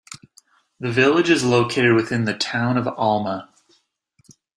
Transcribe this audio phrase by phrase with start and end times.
[0.79, 3.53] The village is located within the Town of Alma.